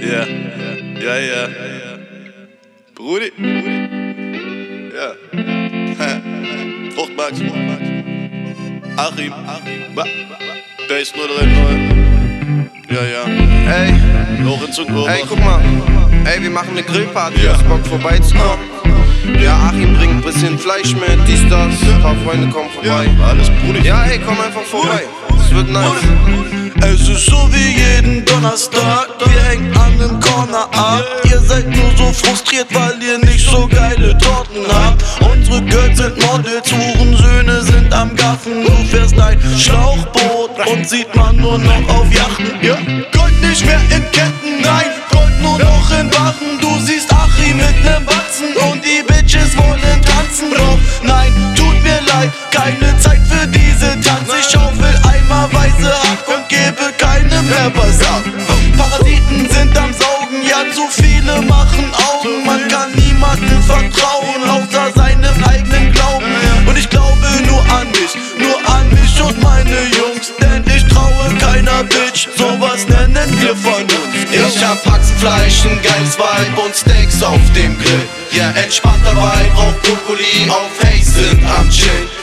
Ja, 0.00 0.24
ja, 1.04 1.16
ja. 1.18 1.48
Brudi. 2.94 3.32
Ja. 4.96 5.12
Fruchtmax. 6.94 7.32
Achim. 8.96 9.32
Ba. 9.94 10.04
Der 10.88 11.00
ist 11.00 11.14
nur 11.16 11.26
drin, 11.28 11.52
neu. 11.52 12.94
Ja, 12.94 13.02
ja. 13.04 13.24
Ey, 13.72 13.94
Lorenz 14.42 14.78
und 14.78 14.90
Urban. 14.90 15.14
ey, 15.14 15.22
guck 15.28 15.38
mal. 15.44 15.60
Ey, 16.24 16.42
wir 16.42 16.50
machen 16.50 16.70
eine 16.72 16.82
Grillparty. 16.82 17.44
Ja. 17.44 17.52
Hast 17.54 17.68
Bock 17.68 17.86
vorbeizukommen? 17.86 18.58
Ja, 19.40 19.56
Achim 19.68 19.94
bringt 19.96 20.12
ein 20.14 20.22
bisschen 20.22 20.58
Fleisch 20.58 20.94
mit, 20.94 21.18
dies, 21.28 21.42
das. 21.48 21.74
Ein 21.82 22.02
paar 22.02 22.16
Freunde 22.24 22.48
kommen 22.48 22.68
Ja, 22.82 22.98
vorbei. 23.02 23.24
alles 23.24 23.48
Brudi. 23.50 23.86
Ja, 23.86 24.04
ey, 24.04 24.18
komm 24.18 24.40
einfach 24.40 24.62
vorbei. 24.62 25.04
Es 25.50 25.56
wird 25.56 25.70
nice. 25.70 25.90
Es 26.80 27.08
ist 27.08 27.26
so 27.26 27.48
wie 27.50 27.76
jeden 27.76 28.24
Donnerstag, 28.24 29.08
wir 29.18 29.42
hängen 29.42 29.76
an 29.76 29.98
dem 29.98 30.20
Corner 30.20 30.68
ab. 30.72 31.04
Ihr 31.24 31.40
seid 31.40 31.66
nur 31.66 31.90
so 31.96 32.12
frustriert, 32.12 32.68
weil 32.72 33.02
ihr 33.02 33.18
nicht 33.18 33.50
so 33.50 33.66
geile 33.66 34.16
Torten 34.18 34.64
habt. 34.68 35.02
Unsere 35.20 35.60
Girls 35.62 35.98
sind 35.98 36.16
Models, 36.24 36.72
Hurensöhne 36.72 37.62
sind 37.62 37.92
am 37.92 38.14
Gaffen. 38.14 38.64
Du 38.64 38.72
fährst 38.90 39.18
ein 39.18 39.40
Schlauchboot 39.58 40.50
und 40.72 40.88
sieht 40.88 41.12
man 41.16 41.34
nur 41.34 41.58
noch 41.58 41.88
auf 41.88 42.06
Yachten. 42.14 42.46
Ja. 42.62 42.76
Gold 43.12 43.42
nicht 43.42 43.66
mehr 43.66 43.80
in 43.90 44.04
Ketten, 44.12 44.62
nein, 44.62 44.99
was 57.74 58.00
ab. 58.02 58.24
Parasiten 58.76 59.48
sind 59.50 59.76
am 59.76 59.92
Saugen, 59.92 60.42
ja 60.48 60.64
zu 60.72 60.86
viele 60.90 61.42
machen 61.42 61.90
Augen. 62.10 62.44
Man 62.46 62.68
kann 62.68 62.92
niemandem 62.94 63.62
vertrauen, 63.62 64.42
außer 64.48 64.92
seinem 64.94 65.44
eigenen 65.44 65.92
Glauben. 65.92 66.24
Und 66.66 66.78
ich 66.78 66.88
glaube 66.88 67.26
nur 67.46 67.60
an 67.78 67.88
mich, 67.88 68.14
nur 68.38 68.74
an 68.74 68.88
mich 68.90 69.22
und 69.22 69.42
meine 69.42 69.80
Jungs. 69.98 70.32
Denn 70.40 70.64
ich 70.74 70.84
traue 70.86 71.34
keiner 71.38 71.84
Bitch, 71.84 72.28
sowas 72.36 72.86
nennen 72.88 73.40
wir 73.40 73.56
von 73.56 73.82
uns. 73.82 74.10
Ich 74.32 74.64
hab 74.64 74.84
Haxenfleisch, 74.86 75.64
ein 75.64 75.80
geiles 75.82 76.16
Vibe 76.16 76.60
und 76.60 76.74
Steaks 76.74 77.22
auf 77.22 77.40
dem 77.56 77.76
Grill. 77.78 78.08
Ja, 78.32 78.50
entspannter 78.50 79.12
Vibe, 79.12 79.56
rauch 79.56 79.74
Brokkoli 79.82 80.48
auf 80.50 80.70
sind 81.02 81.44
am 81.44 81.68
Chill. 81.68 82.19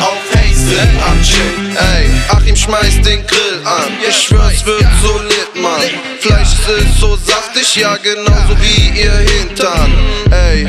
Auf 0.00 0.18
Hey, 0.32 0.54
sind 0.54 1.02
am 1.08 1.22
Chill. 1.22 1.76
Ey, 1.76 2.10
Achim 2.28 2.56
schmeißt 2.56 3.04
den 3.04 3.26
Grill 3.26 3.60
an. 3.64 3.92
Ich 4.08 4.16
schwör, 4.16 4.50
es 4.52 4.64
wird 4.64 4.84
so 5.02 5.20
lit, 5.22 5.62
Mann. 5.62 5.80
Fleisch 6.20 6.52
ist 6.52 7.00
so 7.00 7.16
saftig, 7.16 7.76
ja, 7.76 7.96
genauso 7.96 8.56
wie 8.60 9.00
ihr 9.00 9.12
Hintern. 9.12 9.92
Ey, 10.30 10.66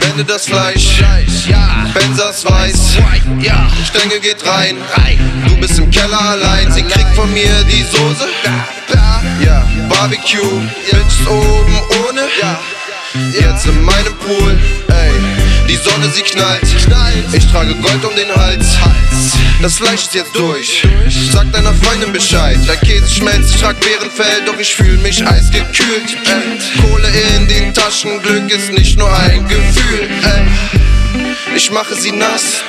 wende 0.00 0.24
das 0.24 0.46
Fleisch. 0.46 1.02
Bensas 1.94 2.44
weiß. 2.44 2.98
Stängel 3.88 4.20
geht 4.20 4.44
rein. 4.46 4.76
Du 5.46 5.56
bist 5.56 5.78
im 5.78 5.90
Keller 5.90 6.20
allein. 6.20 6.70
Sie 6.72 6.82
kriegt 6.82 7.14
von 7.14 7.32
mir 7.32 7.52
die 7.70 7.82
Soße. 7.82 8.28
Ja, 9.44 9.66
Barbecue. 9.88 10.60
Bitches 10.90 11.26
oben 11.28 11.80
ohne. 12.08 12.22
Jetzt 13.38 13.66
in 13.66 13.82
meinem 13.82 14.14
Pool. 14.18 14.58
Die 15.74 15.90
Sonne, 15.90 16.08
sie 16.08 16.22
knallt. 16.22 16.62
Ich 17.32 17.46
trage 17.50 17.74
Gold 17.74 18.04
um 18.04 18.14
den 18.14 18.32
Hals. 18.32 18.78
Das 19.60 19.78
Fleisch 19.78 20.02
ist 20.02 20.14
jetzt 20.14 20.32
durch. 20.36 20.86
Sag 21.32 21.50
deiner 21.52 21.74
Freundin 21.74 22.12
Bescheid. 22.12 22.58
Dein 22.64 22.78
Käse 22.78 23.12
schmelzt, 23.12 23.56
ich 23.56 23.60
trag 23.60 23.74
Bärenfell, 23.80 24.44
doch 24.46 24.56
ich 24.56 24.72
fühl 24.72 24.98
mich 24.98 25.26
eisgekühlt. 25.26 26.16
Kohle 26.80 27.08
in 27.36 27.48
den 27.48 27.74
Taschen, 27.74 28.22
Glück 28.22 28.48
ist 28.52 28.70
nicht 28.70 28.96
nur 28.96 29.12
ein 29.18 29.48
Gefühl. 29.48 30.08
Ich 31.56 31.72
mache 31.72 31.96
sie 31.96 32.12
nass. 32.12 32.62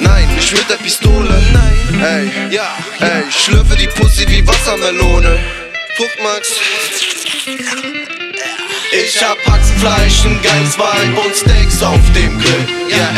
Nein, 0.00 0.34
nicht 0.34 0.52
mit 0.52 0.70
der 0.70 0.76
Pistole. 0.76 1.42
Ey, 2.00 2.30
ey, 3.00 3.24
ich 3.28 3.38
schlürfe 3.38 3.76
die 3.76 3.88
Pussy 3.88 4.26
wie 4.30 4.46
Wassermelone. 4.48 5.38
Fruchtmax. 5.98 6.52
Ich 8.92 9.22
hab 9.22 9.36
Haxenfleisch, 9.46 10.24
ein 10.24 10.40
geiles 10.42 10.78
Vibe 10.78 11.20
und 11.20 11.34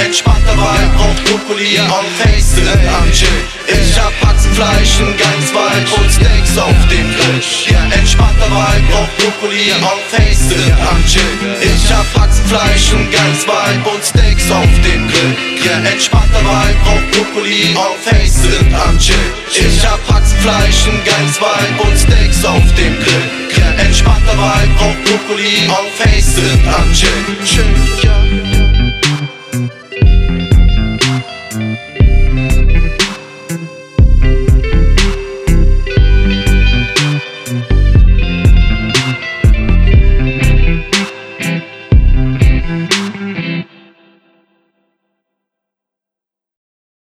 Ja, 0.09 0.15
entspannter 0.15 0.57
Vibe, 0.57 0.99
rauch 0.99 1.21
Brokkoli 1.27 1.79
auf 1.81 2.05
Face 2.17 2.55
sind 2.55 2.67
am 2.67 3.13
Chill. 3.13 3.29
Ich 3.67 4.01
hab 4.01 4.13
Haxenfleisch, 4.25 5.01
ein 5.01 5.15
geiles 5.19 5.53
Vibe 5.53 6.01
und 6.01 6.11
Steaks 6.11 6.57
auf 6.57 6.87
dem 6.89 7.13
Grill. 7.13 7.43
Ja, 7.69 7.85
entspannter 7.95 8.47
Vibe, 8.47 8.95
rauch 8.95 9.09
Brokkoli 9.19 9.71
auf 9.83 10.01
Face 10.09 10.49
sind 10.49 10.73
am 10.81 11.05
Chill. 11.05 11.21
Ich 11.61 11.93
hab 11.93 12.07
Haxenfleisch, 12.19 12.93
ein 12.95 13.11
geiles 13.11 13.45
Vibe 13.45 13.91
und 13.91 14.03
Steaks 14.03 14.51
auf 14.51 14.81
dem 14.81 15.09
Grill. 15.09 15.37
Ja, 15.63 15.91
entspannter 15.91 16.41
Vibe, 16.41 16.81
rauch 16.87 17.05
Brokkoli 17.13 17.77
auf 17.77 17.99
Face 18.03 18.43
sind 18.43 18.75
am 18.75 18.99
Chill. 18.99 19.17
Ich 19.51 19.85
hab 19.85 20.01
Haxenfleisch, 20.09 20.89
ein 20.89 21.05
geiles 21.05 21.37
Vibe 21.37 21.83
und 21.85 21.99
Steaks 21.99 22.45
auf 22.47 22.65
dem 22.81 22.99
Grill. 22.99 23.29
Ja, 23.59 23.85
entspannter 23.85 24.39
Vibe, 24.39 24.73
rauch 24.81 24.97
Brokkoli 25.05 25.69
auf 25.69 25.93
Face 25.99 26.37
sind 26.37 26.67
am 26.67 26.91
Chill. 26.95 27.45
Chill, 27.45 27.65
ja. 28.03 28.48